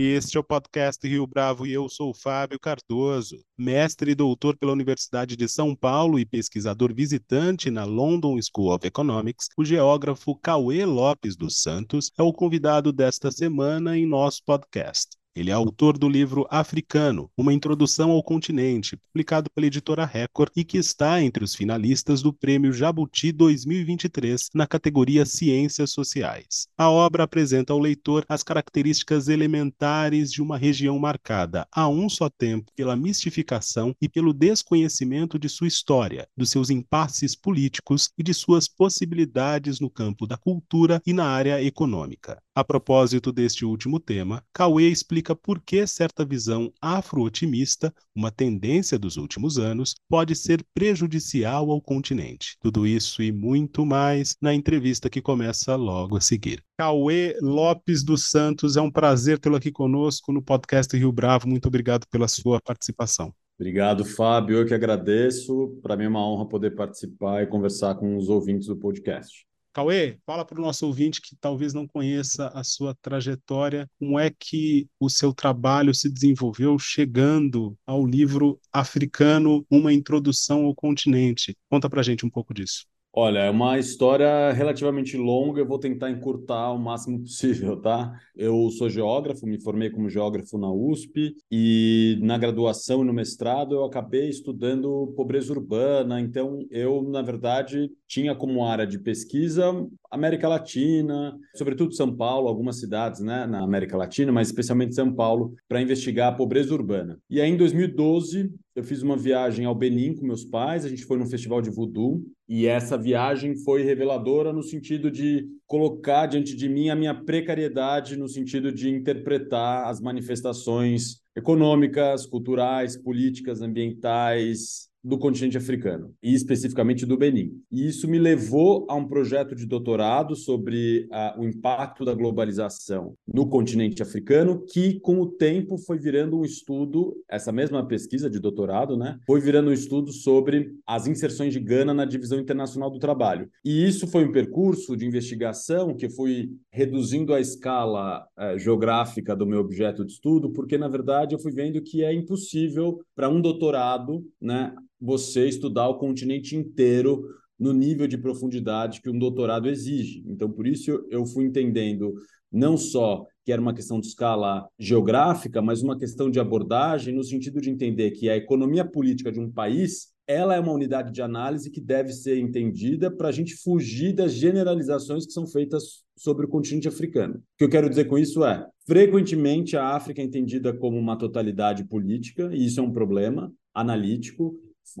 [0.00, 4.70] Este é o podcast Rio Bravo e eu sou Fábio Cardoso, mestre e doutor pela
[4.70, 9.48] Universidade de São Paulo e pesquisador visitante na London School of Economics.
[9.56, 15.17] O geógrafo Cauê Lopes dos Santos é o convidado desta semana em nosso podcast.
[15.36, 20.64] Ele é autor do livro Africano, uma introdução ao continente, publicado pela editora Record e
[20.64, 26.66] que está entre os finalistas do Prêmio Jabuti 2023 na categoria Ciências Sociais.
[26.76, 32.28] A obra apresenta ao leitor as características elementares de uma região marcada a um só
[32.28, 38.34] tempo pela mistificação e pelo desconhecimento de sua história, dos seus impasses políticos e de
[38.34, 42.42] suas possibilidades no campo da cultura e na área econômica.
[42.58, 49.16] A propósito deste último tema, Cauê explica por que certa visão afro-otimista, uma tendência dos
[49.16, 52.56] últimos anos, pode ser prejudicial ao continente.
[52.60, 56.60] Tudo isso e muito mais na entrevista que começa logo a seguir.
[56.76, 61.46] Cauê Lopes dos Santos, é um prazer tê-lo aqui conosco no podcast Rio Bravo.
[61.46, 63.32] Muito obrigado pela sua participação.
[63.56, 64.58] Obrigado, Fábio.
[64.58, 65.78] Eu que agradeço.
[65.80, 69.47] Para mim é uma honra poder participar e conversar com os ouvintes do podcast.
[69.78, 74.28] Cauê, fala para o nosso ouvinte que talvez não conheça a sua trajetória, como é
[74.28, 81.56] que o seu trabalho se desenvolveu chegando ao livro Africano, uma introdução ao continente.
[81.70, 82.86] Conta para gente um pouco disso.
[83.20, 88.12] Olha, é uma história relativamente longa, eu vou tentar encurtar o máximo possível, tá?
[88.36, 93.74] Eu sou geógrafo, me formei como geógrafo na USP e na graduação e no mestrado
[93.74, 99.74] eu acabei estudando pobreza urbana, então eu, na verdade, tinha como área de pesquisa
[100.10, 105.54] América Latina, sobretudo São Paulo, algumas cidades, né, na América Latina, mas especialmente São Paulo,
[105.68, 107.18] para investigar a pobreza urbana.
[107.28, 111.04] E aí, em 2012, eu fiz uma viagem ao Benin com meus pais, a gente
[111.04, 116.56] foi num festival de voodoo, e essa viagem foi reveladora no sentido de colocar diante
[116.56, 124.87] de mim a minha precariedade, no sentido de interpretar as manifestações econômicas, culturais, políticas, ambientais,
[125.02, 127.52] do continente africano, e especificamente do Benin.
[127.70, 133.14] E isso me levou a um projeto de doutorado sobre uh, o impacto da globalização
[133.26, 138.40] no continente africano, que com o tempo foi virando um estudo, essa mesma pesquisa de
[138.40, 142.98] doutorado, né, foi virando um estudo sobre as inserções de Gana na divisão internacional do
[142.98, 143.48] trabalho.
[143.64, 149.46] E isso foi um percurso de investigação que fui reduzindo a escala uh, geográfica do
[149.46, 153.40] meu objeto de estudo, porque na verdade eu fui vendo que é impossível para um
[153.40, 157.24] doutorado, né, você estudar o continente inteiro
[157.58, 160.22] no nível de profundidade que um doutorado exige.
[160.26, 162.14] Então, por isso eu fui entendendo
[162.50, 167.24] não só que era uma questão de escala geográfica, mas uma questão de abordagem no
[167.24, 171.22] sentido de entender que a economia política de um país ela é uma unidade de
[171.22, 176.44] análise que deve ser entendida para a gente fugir das generalizações que são feitas sobre
[176.44, 177.36] o continente africano.
[177.36, 181.16] O que eu quero dizer com isso é, frequentemente a África é entendida como uma
[181.16, 184.54] totalidade política, e isso é um problema analítico,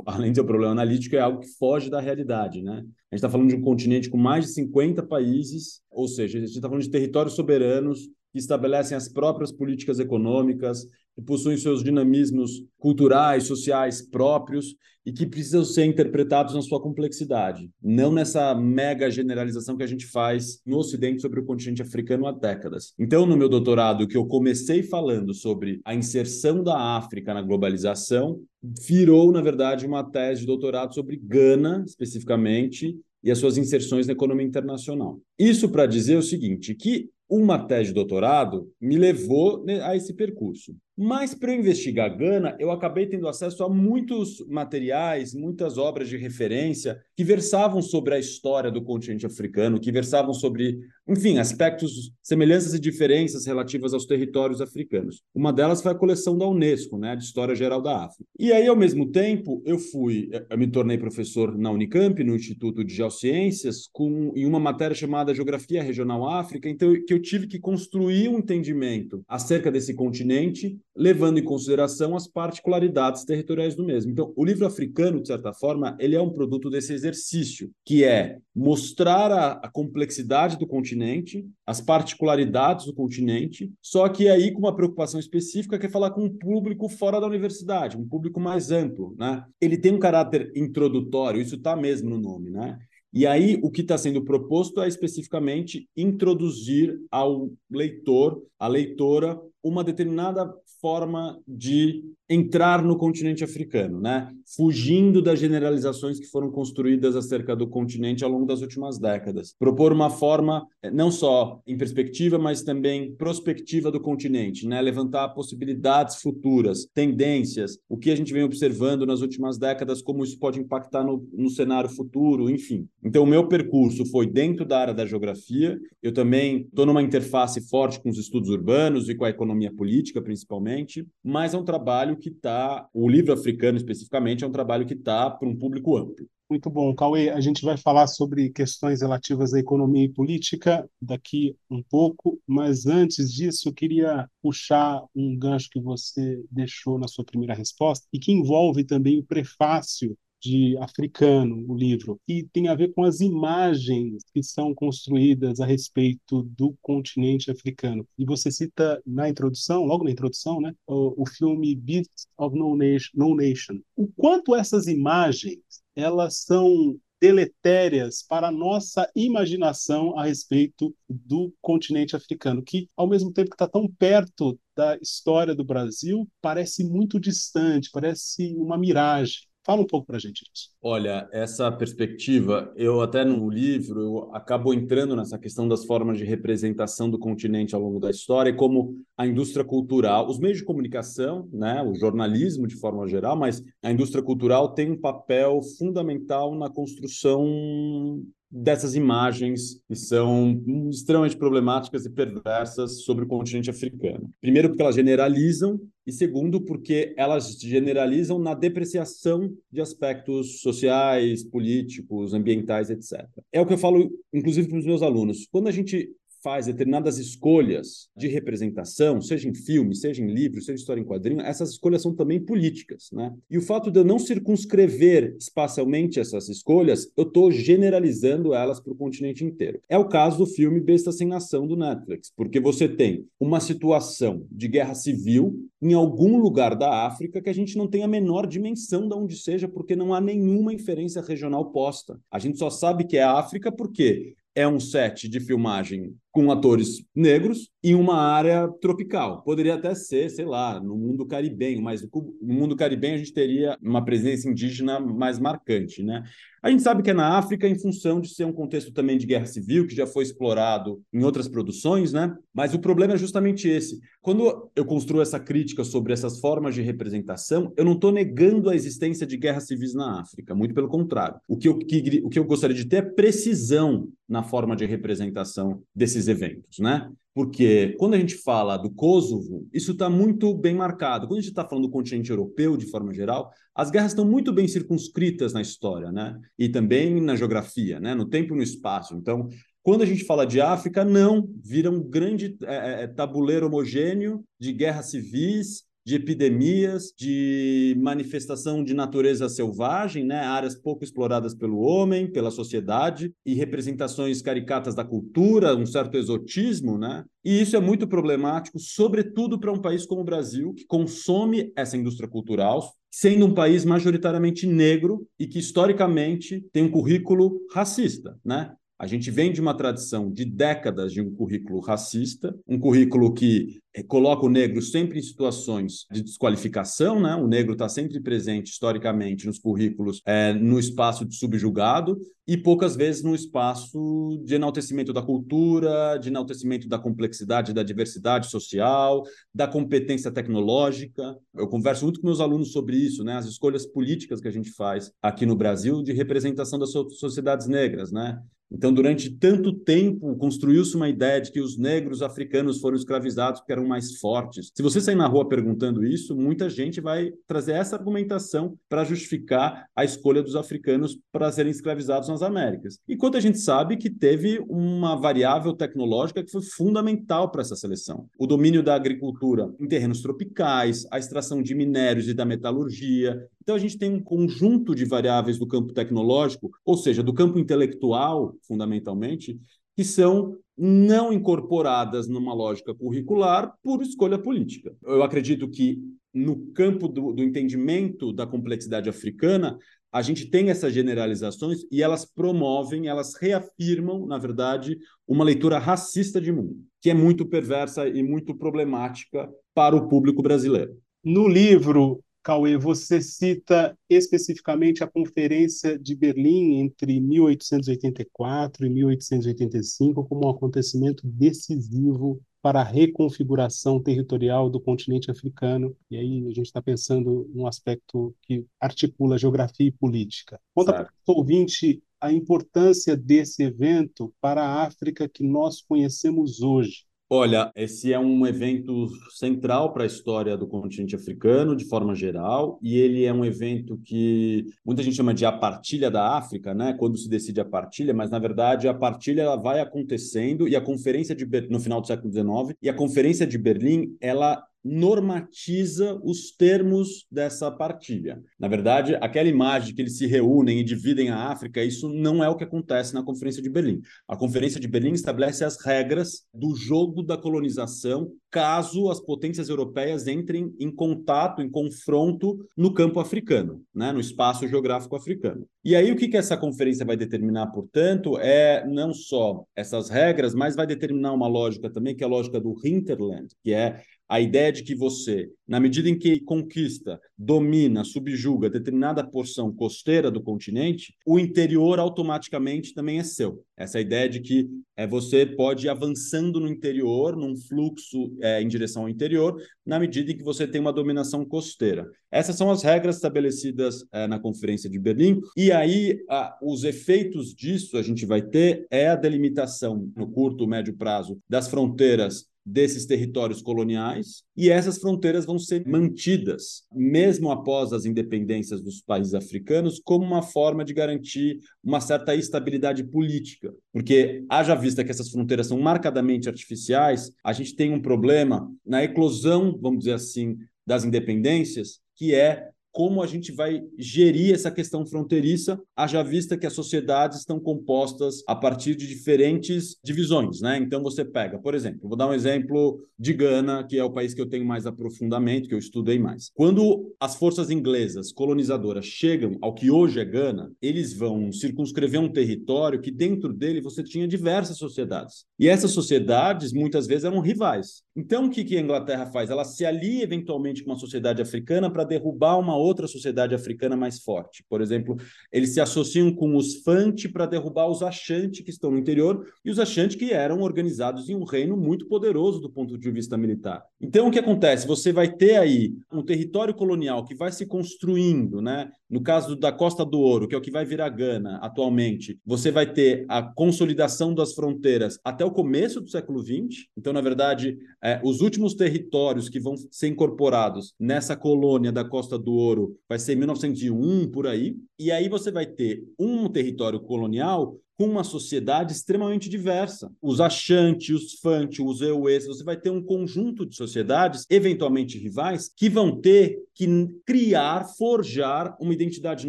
[0.06, 2.62] além de ser um problema analítico, é algo que foge da realidade.
[2.62, 2.72] Né?
[2.72, 6.40] A gente está falando de um continente com mais de 50 países, ou seja, a
[6.40, 10.84] gente está falando de territórios soberanos que estabelecem as próprias políticas econômicas,
[11.14, 14.76] que possuem seus dinamismos culturais, sociais próprios
[15.08, 20.06] e que precisam ser interpretados na sua complexidade, não nessa mega generalização que a gente
[20.06, 22.92] faz no Ocidente sobre o continente africano há décadas.
[22.98, 28.38] Então, no meu doutorado, que eu comecei falando sobre a inserção da África na globalização,
[28.62, 34.12] virou, na verdade, uma tese de doutorado sobre Gana, especificamente, e as suas inserções na
[34.12, 35.18] economia internacional.
[35.38, 40.14] Isso para dizer o seguinte, que uma tese de doutorado me levou né, a esse
[40.14, 40.74] percurso.
[41.00, 46.16] Mas para eu investigar Gana, eu acabei tendo acesso a muitos materiais, muitas obras de
[46.16, 52.74] referência que versavam sobre a história do continente africano, que versavam sobre, enfim, aspectos, semelhanças
[52.74, 55.22] e diferenças relativas aos territórios africanos.
[55.32, 58.28] Uma delas foi a coleção da Unesco, né, de História Geral da África.
[58.36, 62.82] E aí, ao mesmo tempo, eu fui, eu me tornei professor na Unicamp, no Instituto
[62.84, 67.60] de Geociências, com, em uma matéria chamada Geografia Regional África, então que eu tive que
[67.60, 74.10] construir um entendimento acerca desse continente levando em consideração as particularidades territoriais do mesmo.
[74.10, 78.38] Então, o livro africano, de certa forma, ele é um produto desse exercício, que é
[78.54, 84.74] mostrar a, a complexidade do continente, as particularidades do continente, só que aí com uma
[84.74, 89.14] preocupação específica que é falar com um público fora da universidade, um público mais amplo,
[89.16, 89.44] né?
[89.60, 92.76] Ele tem um caráter introdutório, isso está mesmo no nome, né?
[93.12, 99.82] E aí, o que está sendo proposto é especificamente introduzir ao leitor, à leitora, uma
[99.82, 104.30] determinada forma de entrar no continente africano, né?
[104.54, 109.54] Fugindo das generalizações que foram construídas acerca do continente ao longo das últimas décadas.
[109.58, 114.80] Propor uma forma eh, não só em perspectiva, mas também prospectiva do continente, né?
[114.80, 120.38] Levantar possibilidades futuras, tendências, o que a gente vem observando nas últimas décadas, como isso
[120.38, 122.86] pode impactar no, no cenário futuro, enfim.
[123.02, 125.78] Então, o meu percurso foi dentro da área da geografia.
[126.02, 130.20] Eu também estou numa interface forte com os estudos urbanos e com a economia política,
[130.20, 134.94] principalmente, mas é um trabalho que está, o livro africano especificamente, é um trabalho que
[134.94, 136.26] está para um público amplo.
[136.50, 137.28] Muito bom, Cauê.
[137.28, 142.86] A gente vai falar sobre questões relativas à economia e política daqui um pouco, mas
[142.86, 148.18] antes disso, eu queria puxar um gancho que você deixou na sua primeira resposta e
[148.18, 153.20] que envolve também o prefácio de africano, o livro, e tem a ver com as
[153.20, 158.06] imagens que são construídas a respeito do continente africano.
[158.18, 162.76] E você cita na introdução, logo na introdução, né, o, o filme Beasts of No
[162.76, 163.80] Nation, no Nation.
[163.96, 165.58] O quanto essas imagens
[165.96, 173.32] elas são deletérias para a nossa imaginação a respeito do continente africano, que, ao mesmo
[173.32, 179.47] tempo que está tão perto da história do Brasil, parece muito distante, parece uma miragem.
[179.68, 180.70] Fala um pouco para a gente disso.
[180.80, 186.24] Olha, essa perspectiva, eu até no livro, eu acabo entrando nessa questão das formas de
[186.24, 190.64] representação do continente ao longo da história, e como a indústria cultural, os meios de
[190.64, 196.54] comunicação, né, o jornalismo de forma geral, mas a indústria cultural tem um papel fundamental
[196.54, 204.30] na construção dessas imagens que são extremamente problemáticas e perversas sobre o continente africano.
[204.40, 212.32] Primeiro, porque elas generalizam, e segundo, porque elas generalizam na depreciação de aspectos sociais, políticos,
[212.32, 213.26] ambientais, etc.
[213.52, 215.46] É o que eu falo, inclusive, para os meus alunos.
[215.50, 216.10] Quando a gente
[216.42, 221.40] faz determinadas escolhas de representação, seja em filme, seja em livro, seja história em quadrinho,
[221.40, 223.34] essas escolhas são também políticas, né?
[223.50, 228.92] E o fato de eu não circunscrever espacialmente essas escolhas, eu estou generalizando elas para
[228.92, 229.80] o continente inteiro.
[229.88, 234.46] É o caso do filme Besta Sem Nação do Netflix, porque você tem uma situação
[234.50, 238.46] de guerra civil em algum lugar da África que a gente não tem a menor
[238.46, 242.20] dimensão de onde seja, porque não há nenhuma inferência regional posta.
[242.30, 247.02] A gente só sabe que é África porque é um set de filmagem com atores
[247.14, 249.42] negros em uma área tropical.
[249.42, 253.76] Poderia até ser, sei lá, no mundo caribenho, mas no mundo caribenho a gente teria
[253.82, 256.22] uma presença indígena mais marcante, né?
[256.62, 259.26] A gente sabe que é na África em função de ser um contexto também de
[259.26, 262.34] guerra civil, que já foi explorado em outras produções, né?
[262.52, 264.00] Mas o problema é justamente esse.
[264.20, 268.74] Quando eu construo essa crítica sobre essas formas de representação, eu não estou negando a
[268.74, 271.38] existência de guerras civis na África, muito pelo contrário.
[271.46, 274.84] O que eu, que, o que eu gostaria de ter é precisão na forma de
[274.84, 277.10] representação desses eventos, né?
[277.34, 281.26] Porque quando a gente fala do Kosovo, isso está muito bem marcado.
[281.26, 284.52] Quando a gente está falando do continente europeu, de forma geral, as guerras estão muito
[284.52, 286.36] bem circunscritas na história, né?
[286.58, 288.14] E também na geografia, né?
[288.14, 289.14] No tempo e no espaço.
[289.14, 289.48] Então,
[289.82, 294.72] quando a gente fala de África, não, vira um grande é, é, tabuleiro homogêneo de
[294.72, 300.40] guerras civis de epidemias, de manifestação de natureza selvagem, né?
[300.40, 306.96] áreas pouco exploradas pelo homem, pela sociedade, e representações caricatas da cultura, um certo exotismo,
[306.96, 307.26] né?
[307.44, 311.94] E isso é muito problemático, sobretudo para um país como o Brasil, que consome essa
[311.94, 318.72] indústria cultural, sendo um país majoritariamente negro e que historicamente tem um currículo racista, né?
[318.98, 323.80] A gente vem de uma tradição de décadas de um currículo racista, um currículo que
[323.94, 327.36] eh, coloca o negro sempre em situações de desqualificação, né?
[327.36, 332.96] O negro está sempre presente historicamente nos currículos, é, no espaço de subjugado e poucas
[332.96, 339.22] vezes no espaço de enaltecimento da cultura, de enaltecimento da complexidade, da diversidade social,
[339.54, 341.38] da competência tecnológica.
[341.54, 343.36] Eu converso muito com meus alunos sobre isso, né?
[343.36, 348.10] As escolhas políticas que a gente faz aqui no Brasil de representação das sociedades negras,
[348.10, 348.42] né?
[348.70, 353.72] Então, durante tanto tempo, construiu-se uma ideia de que os negros africanos foram escravizados porque
[353.72, 354.70] eram mais fortes.
[354.74, 359.86] Se você sair na rua perguntando isso, muita gente vai trazer essa argumentação para justificar
[359.96, 362.98] a escolha dos africanos para serem escravizados nas Américas.
[363.08, 368.28] Enquanto a gente sabe que teve uma variável tecnológica que foi fundamental para essa seleção.
[368.38, 373.76] O domínio da agricultura em terrenos tropicais, a extração de minérios e da metalurgia, então,
[373.76, 378.54] a gente tem um conjunto de variáveis do campo tecnológico, ou seja, do campo intelectual,
[378.62, 379.60] fundamentalmente,
[379.96, 384.94] que são não incorporadas numa lógica curricular por escolha política.
[385.04, 385.98] Eu acredito que
[386.32, 389.76] no campo do, do, entendimento da complexidade africana,
[390.12, 394.96] a gente tem essas generalizações e elas promovem, elas reafirmam, na verdade,
[395.26, 400.42] uma leitura racista de mundo, que é muito perversa e muito problemática para o público
[400.42, 400.96] brasileiro.
[401.24, 410.46] No livro, Cauê, você cita especificamente a Conferência de Berlim entre 1884 e 1885 como
[410.46, 415.96] um acontecimento decisivo para a reconfiguração territorial do continente africano.
[416.10, 420.60] E aí a gente está pensando num aspecto que articula geografia e política.
[420.74, 427.07] Conta para o ouvinte a importância desse evento para a África que nós conhecemos hoje.
[427.30, 432.78] Olha, esse é um evento central para a história do continente africano, de forma geral,
[432.82, 436.94] e ele é um evento que muita gente chama de a partilha da África, né?
[436.94, 440.80] Quando se decide a partilha, mas na verdade a partilha ela vai acontecendo e a
[440.80, 441.68] conferência de Ber...
[441.68, 447.70] no final do século XIX e a conferência de Berlim ela normatiza os termos dessa
[447.70, 448.42] partilha.
[448.58, 452.48] Na verdade, aquela imagem que eles se reúnem e dividem a África, isso não é
[452.48, 454.00] o que acontece na Conferência de Berlim.
[454.26, 460.26] A Conferência de Berlim estabelece as regras do jogo da colonização caso as potências europeias
[460.26, 465.66] entrem em contato, em confronto no campo africano, né, no espaço geográfico africano.
[465.84, 470.54] E aí o que, que essa conferência vai determinar, portanto, é não só essas regras,
[470.54, 474.40] mas vai determinar uma lógica também, que é a lógica do hinterland, que é a
[474.40, 480.42] ideia de que você, na medida em que conquista, domina, subjuga determinada porção costeira do
[480.42, 483.64] continente, o interior automaticamente também é seu.
[483.74, 488.68] Essa ideia de que é, você pode ir avançando no interior, num fluxo é, em
[488.68, 489.56] direção ao interior,
[489.86, 492.06] na medida em que você tem uma dominação costeira.
[492.30, 497.54] Essas são as regras estabelecidas é, na Conferência de Berlim, e aí a, os efeitos
[497.54, 503.06] disso a gente vai ter é a delimitação no curto, médio prazo das fronteiras desses
[503.06, 510.00] territórios coloniais e essas fronteiras vão ser mantidas, mesmo após as independências dos países africanos,
[510.04, 513.72] como uma forma de garantir uma certa estabilidade política.
[513.92, 519.02] Porque, haja vista que essas fronteiras são marcadamente artificiais, a gente tem um problema na
[519.02, 525.06] eclosão, vamos dizer assim, das independências, que é como a gente vai gerir essa questão
[525.06, 530.78] fronteiriça, haja vista que as sociedades estão compostas a partir de diferentes divisões, né?
[530.78, 534.34] Então você pega, por exemplo, vou dar um exemplo de Gana, que é o país
[534.34, 536.50] que eu tenho mais aprofundamento, que eu estudei mais.
[536.52, 542.32] Quando as forças inglesas colonizadoras chegam ao que hoje é Gana, eles vão circunscrever um
[542.32, 545.44] território que dentro dele você tinha diversas sociedades.
[545.56, 548.02] E essas sociedades muitas vezes eram rivais.
[548.18, 549.48] Então o que, que a Inglaterra faz?
[549.48, 554.18] Ela se alia eventualmente com uma sociedade africana para derrubar uma outra sociedade africana mais
[554.18, 554.64] forte.
[554.68, 555.16] Por exemplo,
[555.52, 559.70] eles se associam com os Fante para derrubar os Ashanti que estão no interior e
[559.70, 563.84] os Ashanti que eram organizados em um reino muito poderoso do ponto de vista militar.
[564.00, 564.84] Então, o que acontece?
[564.88, 568.90] Você vai ter aí um território colonial que vai se construindo, né?
[569.08, 572.70] No caso da Costa do Ouro, que é o que vai virar Gana atualmente, você
[572.70, 576.88] vai ter a consolidação das fronteiras até o começo do século XX.
[576.96, 582.38] Então, na verdade, é, os últimos territórios que vão ser incorporados nessa colônia da Costa
[582.38, 584.76] do Ouro vai ser 1901 por aí.
[584.98, 590.08] E aí você vai ter um território colonial com uma sociedade extremamente diversa.
[590.22, 595.68] Os Ashanti, os Fanti, os Euês, você vai ter um conjunto de sociedades, eventualmente rivais,
[595.68, 596.86] que vão ter que
[597.26, 599.48] criar, forjar uma identidade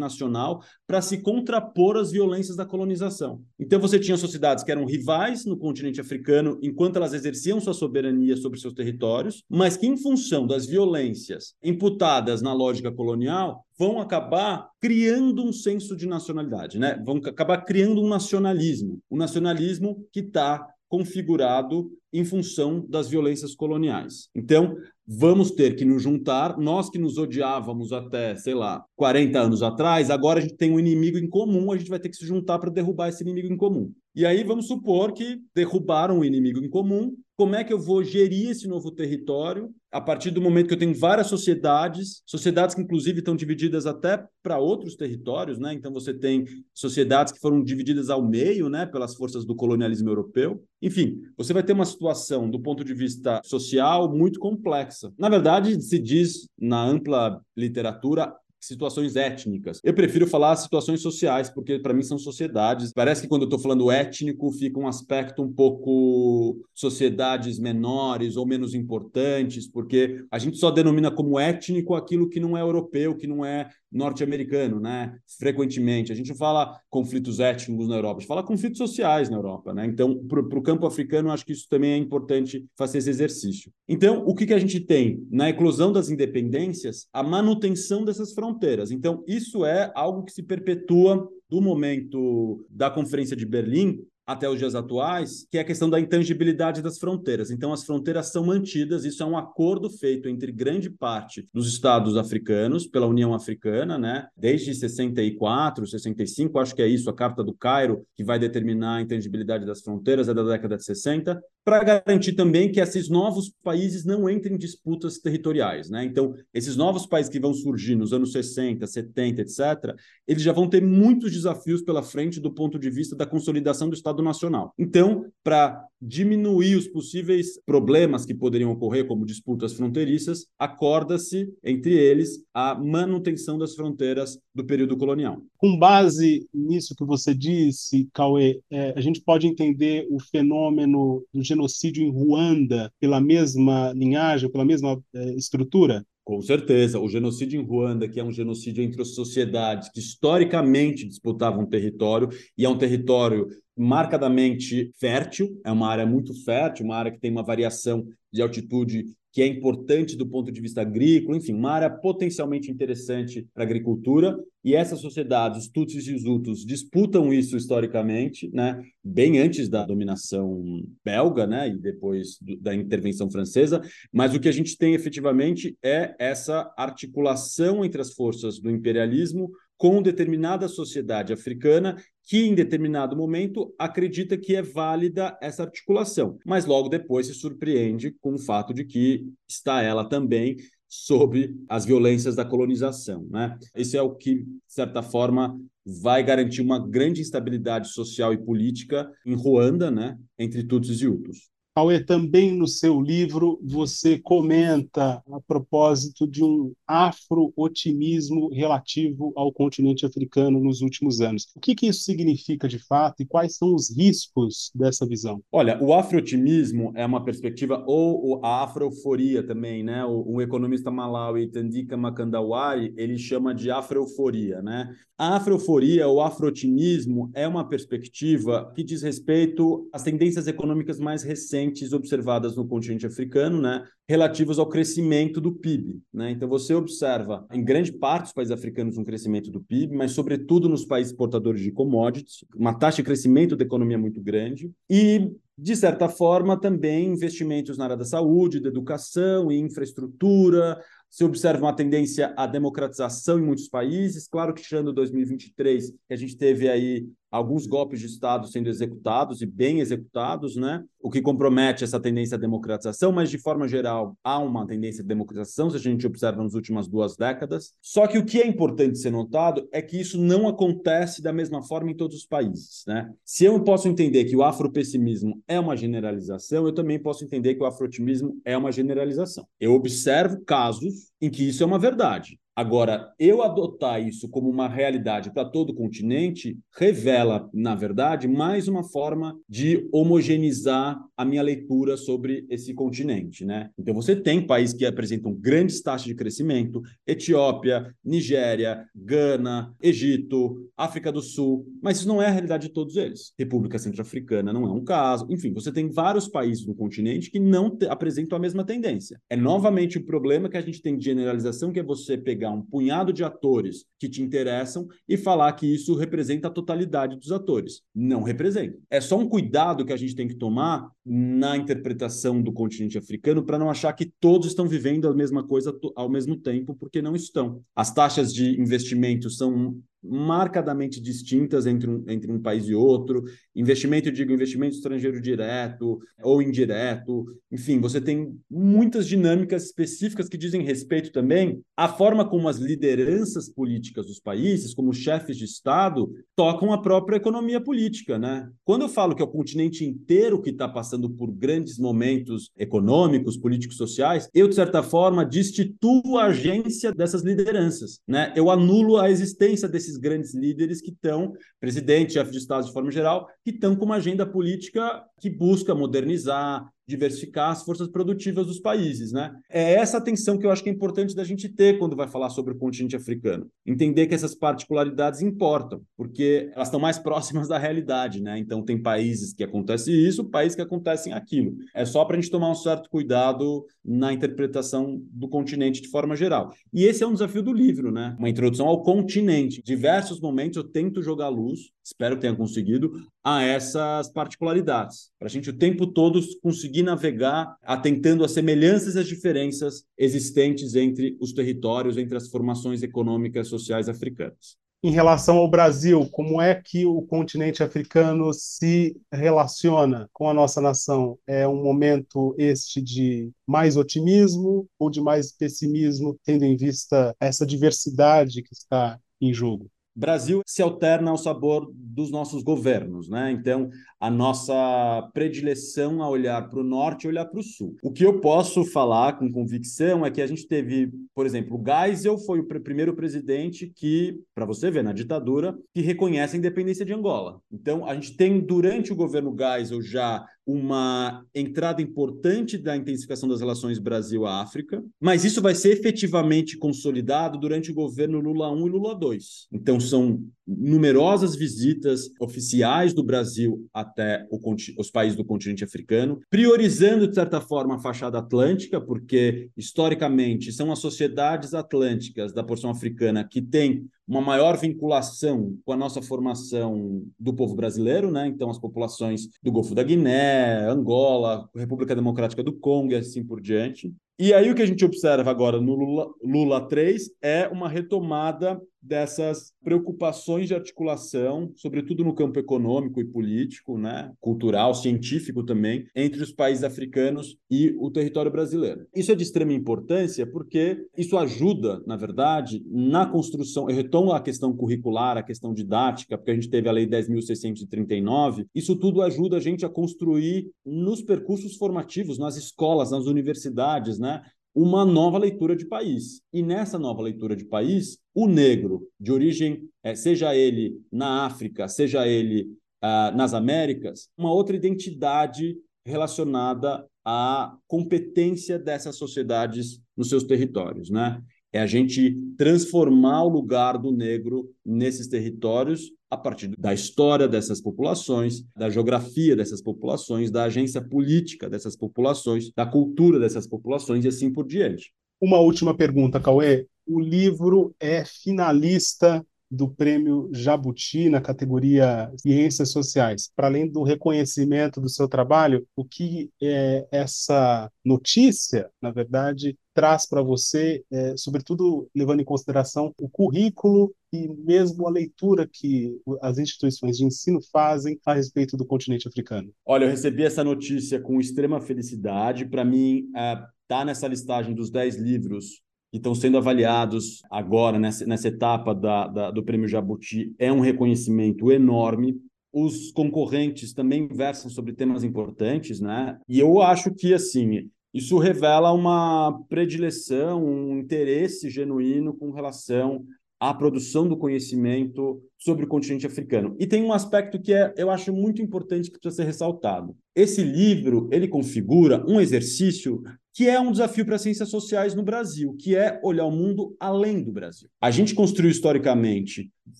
[0.00, 3.40] nacional para se contrapor às violências da colonização.
[3.56, 8.36] Então você tinha sociedades que eram rivais no continente africano enquanto elas exerciam sua soberania
[8.36, 14.68] sobre seus territórios, mas que em função das violências imputadas na lógica colonial, vão acabar
[14.78, 17.02] criando um senso de nacionalidade, né?
[17.02, 24.28] Vão acabar criando um nacionalismo, um nacionalismo que está configurado em função das violências coloniais.
[24.34, 29.62] Então, vamos ter que nos juntar, nós que nos odiávamos até, sei lá, 40 anos
[29.62, 32.26] atrás, agora a gente tem um inimigo em comum, a gente vai ter que se
[32.26, 33.90] juntar para derrubar esse inimigo em comum.
[34.14, 38.04] E aí vamos supor que derrubaram o inimigo em comum, como é que eu vou
[38.04, 42.82] gerir esse novo território a partir do momento que eu tenho várias sociedades, sociedades que
[42.82, 45.72] inclusive estão divididas até para outros territórios, né?
[45.72, 46.44] Então você tem
[46.74, 50.62] sociedades que foram divididas ao meio, né, pelas forças do colonialismo europeu.
[50.82, 55.10] Enfim, você vai ter uma situação do ponto de vista social muito complexa.
[55.18, 59.80] Na verdade, se diz na ampla literatura situações étnicas.
[59.82, 62.92] Eu prefiro falar situações sociais, porque para mim são sociedades.
[62.92, 68.46] Parece que quando eu estou falando étnico, fica um aspecto um pouco sociedades menores ou
[68.46, 73.26] menos importantes, porque a gente só denomina como étnico aquilo que não é europeu, que
[73.26, 75.16] não é norte-americano, né?
[75.38, 76.12] Frequentemente.
[76.12, 79.86] A gente fala conflitos étnicos na Europa, a gente fala conflitos sociais na Europa, né?
[79.86, 83.72] Então, para o campo africano, acho que isso também é importante fazer esse exercício.
[83.88, 85.26] Então, o que, que a gente tem?
[85.30, 88.90] Na eclosão das independências, a manutenção dessas fronteiras fronteiras.
[88.90, 94.60] Então, isso é algo que se perpetua do momento da Conferência de Berlim até os
[94.60, 97.50] dias atuais, que é a questão da intangibilidade das fronteiras.
[97.50, 102.16] Então, as fronteiras são mantidas, isso é um acordo feito entre grande parte dos estados
[102.16, 104.28] africanos, pela União Africana, né?
[104.36, 109.02] desde 64, 65, acho que é isso, a Carta do Cairo, que vai determinar a
[109.02, 114.04] intangibilidade das fronteiras, é da década de 60, para garantir também que esses novos países
[114.04, 115.88] não entrem em disputas territoriais.
[115.88, 116.04] Né?
[116.04, 119.94] Então, esses novos países que vão surgir nos anos 60, 70, etc.,
[120.26, 123.94] eles já vão ter muitos desafios pela frente do ponto de vista da consolidação do
[123.94, 124.74] Estado nacional.
[124.78, 132.42] Então, para diminuir os possíveis problemas que poderiam ocorrer, como disputas fronteiriças, acorda-se entre eles
[132.54, 135.42] a manutenção das fronteiras do período colonial.
[135.58, 141.42] Com base nisso que você disse, Cauê, é, a gente pode entender o fenômeno do
[141.42, 141.59] genocídio
[142.02, 146.04] em Ruanda pela mesma linhagem, pela mesma é, estrutura?
[146.24, 147.00] Com certeza.
[147.00, 152.64] O genocídio em Ruanda, que é um genocídio entre sociedades que historicamente disputavam território, e
[152.64, 157.42] é um território marcadamente fértil, é uma área muito fértil, uma área que tem uma
[157.42, 162.70] variação de altitude que é importante do ponto de vista agrícola, enfim, uma área potencialmente
[162.70, 164.36] interessante para a agricultura.
[164.64, 169.86] E essas sociedades, os Tutsis e os Hutus, disputam isso historicamente, né, bem antes da
[169.86, 173.80] dominação belga, né, e depois do, da intervenção francesa.
[174.12, 179.50] Mas o que a gente tem efetivamente é essa articulação entre as forças do imperialismo
[179.80, 186.66] com determinada sociedade africana que, em determinado momento, acredita que é válida essa articulação, mas
[186.66, 192.36] logo depois se surpreende com o fato de que está ela também sob as violências
[192.36, 193.26] da colonização.
[193.30, 193.58] Né?
[193.74, 199.10] Isso é o que, de certa forma, vai garantir uma grande instabilidade social e política
[199.24, 201.48] em Ruanda, né, entre Tutsis e Hutus.
[201.80, 210.04] Cauê, também no seu livro você comenta a propósito de um afro-otimismo relativo ao continente
[210.04, 211.46] africano nos últimos anos.
[211.56, 215.42] O que, que isso significa de fato e quais são os riscos dessa visão?
[215.50, 220.04] Olha, o afro-otimismo é uma perspectiva, ou a afro-euforia também, né?
[220.04, 224.94] O, o economista malawi Tandika Makandawari, ele chama de afro-euforia, né?
[225.16, 231.69] A afro-euforia, o afro-otimismo, é uma perspectiva que diz respeito às tendências econômicas mais recentes
[231.92, 233.84] observadas no continente africano, né?
[234.08, 236.00] relativos ao crescimento do PIB.
[236.12, 236.30] Né?
[236.30, 240.68] Então, você observa, em grande parte dos países africanos, um crescimento do PIB, mas, sobretudo,
[240.68, 244.70] nos países portadores de commodities, uma taxa de crescimento da economia muito grande.
[244.88, 251.24] E, de certa forma, também investimentos na área da saúde, da educação e infraestrutura, se
[251.24, 256.36] observa uma tendência à democratização em muitos países, claro que tirando 2023, que a gente
[256.36, 260.84] teve aí alguns golpes de Estado sendo executados e bem executados, né?
[261.02, 265.08] o que compromete essa tendência à democratização, mas de forma geral há uma tendência de
[265.08, 267.72] democratização, se a gente observa nas últimas duas décadas.
[267.80, 271.62] Só que o que é importante ser notado é que isso não acontece da mesma
[271.62, 272.84] forma em todos os países.
[272.86, 273.10] Né?
[273.24, 277.62] Se eu posso entender que o afropessimismo é uma generalização, eu também posso entender que
[277.62, 279.46] o afrotimismo é uma generalização.
[279.58, 282.38] Eu observo casos em que isso é uma verdade.
[282.60, 288.68] Agora, eu adotar isso como uma realidade para todo o continente revela, na verdade, mais
[288.68, 293.70] uma forma de homogeneizar a minha leitura sobre esse continente, né?
[293.78, 301.10] Então você tem países que apresentam grandes taxas de crescimento, Etiópia, Nigéria, Gana, Egito, África
[301.10, 303.32] do Sul, mas isso não é a realidade de todos eles.
[303.38, 305.26] República Centro-Africana não é um caso.
[305.30, 309.18] Enfim, você tem vários países no continente que não apresentam a mesma tendência.
[309.30, 312.52] É novamente o problema que a gente tem de generalização, que é você pegar pegar
[312.52, 317.30] um punhado de atores que te interessam e falar que isso representa a totalidade dos
[317.30, 317.82] atores.
[317.94, 318.78] Não representa.
[318.90, 323.44] É só um cuidado que a gente tem que tomar na interpretação do continente africano
[323.44, 327.14] para não achar que todos estão vivendo a mesma coisa ao mesmo tempo, porque não
[327.14, 327.62] estão.
[327.74, 333.22] As taxas de investimento são marcadamente distintas entre um, entre um país e outro.
[333.54, 337.26] Investimento, eu digo, investimento estrangeiro direto ou indireto.
[337.50, 343.48] Enfim, você tem muitas dinâmicas específicas que dizem respeito também à forma como as lideranças
[343.48, 348.18] políticas dos países, como chefes de Estado, tocam a própria economia política.
[348.18, 348.48] Né?
[348.64, 353.36] Quando eu falo que é o continente inteiro que está passando por grandes momentos econômicos,
[353.36, 358.00] políticos, sociais, eu, de certa forma, destituo a agência dessas lideranças.
[358.06, 358.32] Né?
[358.36, 362.90] Eu anulo a existência desses grandes líderes que estão, presidente, chefe de Estado de forma
[362.90, 368.58] geral, que estão com uma agenda política que busca modernizar, diversificar as forças produtivas dos
[368.58, 369.32] países, né?
[369.48, 372.30] É essa atenção que eu acho que é importante da gente ter quando vai falar
[372.30, 373.48] sobre o continente africano.
[373.64, 378.38] Entender que essas particularidades importam, porque elas estão mais próximas da realidade, né?
[378.38, 381.56] Então tem países que acontece isso, países que acontecem aquilo.
[381.74, 386.16] É só para a gente tomar um certo cuidado na interpretação do continente de forma
[386.16, 386.52] geral.
[386.72, 388.16] E esse é um desafio do livro, né?
[388.18, 389.62] Uma introdução ao continente.
[389.62, 395.30] Diversos momentos eu tento jogar luz, espero que tenha conseguido, a essas particularidades, para a
[395.30, 401.32] gente o tempo todo conseguir navegar atentando às semelhanças e às diferenças existentes entre os
[401.32, 404.58] territórios, entre as formações econômicas e sociais africanas.
[404.82, 410.58] Em relação ao Brasil, como é que o continente africano se relaciona com a nossa
[410.58, 411.18] nação?
[411.26, 417.44] É um momento este de mais otimismo ou de mais pessimismo, tendo em vista essa
[417.44, 419.70] diversidade que está em jogo?
[419.94, 423.30] Brasil se alterna ao sabor dos nossos governos, né?
[423.32, 427.76] Então, a nossa predileção a olhar para o norte e olhar para o sul.
[427.82, 431.64] O que eu posso falar com convicção é que a gente teve, por exemplo, o
[431.64, 436.84] Geisel foi o primeiro presidente que, para você ver, na ditadura, que reconhece a independência
[436.84, 437.40] de Angola.
[437.52, 443.40] Então, a gente tem, durante o governo Geisel, já uma entrada importante da intensificação das
[443.40, 448.94] relações Brasil-África, mas isso vai ser efetivamente consolidado durante o governo Lula 1 e Lula
[448.94, 449.48] 2.
[449.52, 450.24] Então, são
[450.58, 454.38] numerosas visitas oficiais do Brasil até o,
[454.78, 460.72] os países do continente africano, priorizando, de certa forma, a fachada atlântica, porque, historicamente, são
[460.72, 467.04] as sociedades atlânticas da porção africana que têm uma maior vinculação com a nossa formação
[467.18, 468.26] do povo brasileiro, né?
[468.26, 473.40] Então, as populações do Golfo da Guiné, Angola, República Democrática do Congo e assim por
[473.40, 473.94] diante.
[474.18, 478.60] E aí o que a gente observa agora no Lula, Lula 3 é uma retomada
[478.82, 486.22] dessas preocupações de articulação, sobretudo no campo econômico e político, né, cultural, científico também, entre
[486.22, 488.86] os países africanos e o território brasileiro.
[488.94, 494.20] Isso é de extrema importância porque isso ajuda, na verdade, na construção, eu retomo a
[494.20, 499.36] questão curricular, a questão didática, porque a gente teve a Lei 10.639, isso tudo ajuda
[499.36, 504.22] a gente a construir nos percursos formativos, nas escolas, nas universidades, né,
[504.54, 506.22] uma nova leitura de país.
[506.32, 511.68] E nessa nova leitura de país, o negro, de origem, é, seja ele na África,
[511.68, 512.48] seja ele
[512.82, 521.22] ah, nas Américas, uma outra identidade relacionada à competência dessas sociedades nos seus territórios, né?
[521.52, 527.60] É a gente transformar o lugar do negro nesses territórios a partir da história dessas
[527.60, 534.08] populações, da geografia dessas populações, da agência política dessas populações, da cultura dessas populações e
[534.08, 534.92] assim por diante.
[535.20, 536.66] Uma última pergunta, Cauê.
[536.86, 543.30] O livro é finalista do prêmio Jabuti na categoria Ciências Sociais.
[543.34, 550.06] Para além do reconhecimento do seu trabalho, o que é essa notícia, na verdade, traz
[550.06, 556.38] para você, é, sobretudo levando em consideração o currículo e mesmo a leitura que as
[556.38, 559.52] instituições de ensino fazem a respeito do continente africano?
[559.64, 562.44] Olha, eu recebi essa notícia com extrema felicidade.
[562.46, 563.42] Para mim, é,
[563.84, 569.30] nessa listagem dos 10 livros que estão sendo avaliados agora, nessa, nessa etapa da, da,
[569.30, 572.16] do Prêmio Jabuti, é um reconhecimento enorme.
[572.52, 576.18] Os concorrentes também versam sobre temas importantes, né?
[576.28, 583.04] E eu acho que, assim, isso revela uma predileção, um interesse genuíno com relação
[583.40, 586.54] à produção do conhecimento sobre o continente africano.
[586.60, 589.96] E tem um aspecto que é, eu acho muito importante que precisa ser ressaltado.
[590.14, 595.02] Esse livro, ele configura um exercício que é um desafio para as ciências sociais no
[595.02, 597.68] Brasil, que é olhar o mundo além do Brasil.
[597.80, 599.50] A gente construiu historicamente,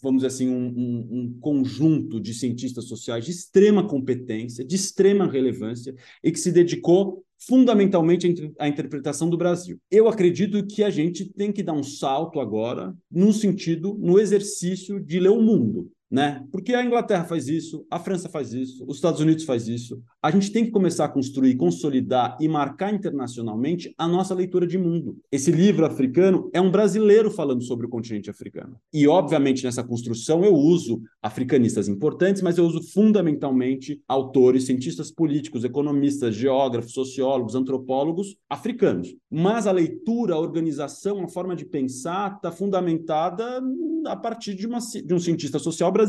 [0.03, 5.27] vamos dizer assim, um, um, um conjunto de cientistas sociais de extrema competência, de extrema
[5.27, 9.81] relevância, e que se dedicou fundamentalmente a interpretação do Brasil.
[9.91, 15.01] Eu acredito que a gente tem que dar um salto agora no sentido, no exercício
[15.01, 16.45] de ler o mundo né?
[16.51, 20.03] Porque a Inglaterra faz isso, a França faz isso, os Estados Unidos faz isso.
[20.21, 24.77] A gente tem que começar a construir, consolidar e marcar internacionalmente a nossa leitura de
[24.77, 25.17] mundo.
[25.31, 28.77] Esse livro africano é um brasileiro falando sobre o continente africano.
[28.93, 35.65] E obviamente nessa construção eu uso africanistas importantes, mas eu uso fundamentalmente autores, cientistas políticos,
[35.65, 39.15] economistas, geógrafos, sociólogos, antropólogos africanos.
[39.31, 43.63] Mas a leitura, a organização, a forma de pensar está fundamentada
[44.07, 46.00] a partir de, uma, de um cientista social brasileiro.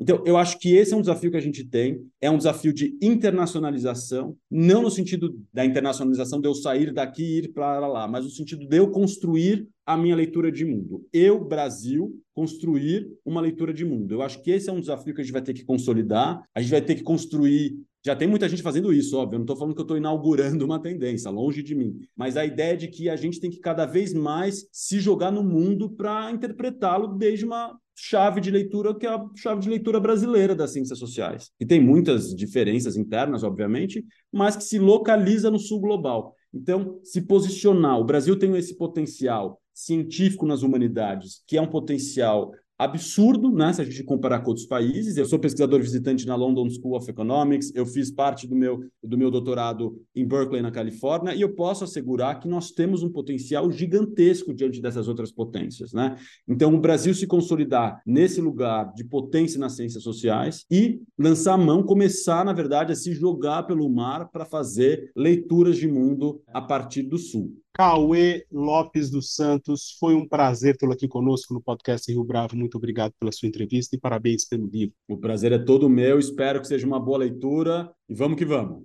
[0.00, 2.72] Então, eu acho que esse é um desafio que a gente tem, é um desafio
[2.72, 8.06] de internacionalização, não no sentido da internacionalização de eu sair daqui e ir para lá,
[8.06, 11.06] mas no sentido de eu construir a minha leitura de mundo.
[11.12, 14.12] Eu, Brasil, construir uma leitura de mundo.
[14.12, 16.60] Eu acho que esse é um desafio que a gente vai ter que consolidar, a
[16.60, 19.36] gente vai ter que construir Já tem muita gente fazendo isso, óbvio.
[19.36, 21.98] Eu não estou falando que eu estou inaugurando uma tendência, longe de mim.
[22.14, 25.42] Mas a ideia de que a gente tem que cada vez mais se jogar no
[25.42, 30.54] mundo para interpretá-lo desde uma chave de leitura que é a chave de leitura brasileira
[30.54, 31.50] das ciências sociais.
[31.60, 36.34] E tem muitas diferenças internas, obviamente, mas que se localiza no sul global.
[36.52, 42.52] Então, se posicionar, o Brasil tem esse potencial científico nas humanidades, que é um potencial
[42.84, 45.16] absurdo, né, se a gente comparar com outros países.
[45.16, 49.18] Eu sou pesquisador visitante na London School of Economics, eu fiz parte do meu, do
[49.18, 53.70] meu doutorado em Berkeley, na Califórnia, e eu posso assegurar que nós temos um potencial
[53.70, 55.92] gigantesco diante dessas outras potências.
[55.92, 56.16] Né?
[56.46, 61.58] Então, o Brasil se consolidar nesse lugar de potência nas ciências sociais e lançar a
[61.58, 66.60] mão, começar, na verdade, a se jogar pelo mar para fazer leituras de mundo a
[66.60, 67.63] partir do Sul.
[67.76, 72.56] Cauê Lopes dos Santos, foi um prazer tê-lo aqui conosco no podcast Rio Bravo.
[72.56, 74.94] Muito obrigado pela sua entrevista e parabéns pelo livro.
[75.08, 78.84] O prazer é todo meu, espero que seja uma boa leitura e vamos que vamos.